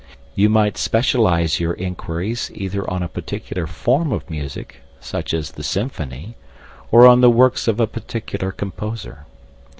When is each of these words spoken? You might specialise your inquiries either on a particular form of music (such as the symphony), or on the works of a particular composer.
You 0.33 0.49
might 0.49 0.79
specialise 0.79 1.59
your 1.59 1.73
inquiries 1.75 2.49
either 2.55 2.89
on 2.89 3.03
a 3.03 3.07
particular 3.07 3.67
form 3.67 4.11
of 4.11 4.31
music 4.31 4.81
(such 4.99 5.31
as 5.31 5.51
the 5.51 5.61
symphony), 5.61 6.35
or 6.89 7.05
on 7.05 7.21
the 7.21 7.29
works 7.29 7.67
of 7.67 7.79
a 7.79 7.85
particular 7.85 8.51
composer. 8.51 9.27